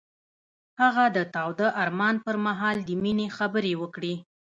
[0.81, 4.13] هغه د تاوده آرمان پر مهال د مینې خبرې وکړې.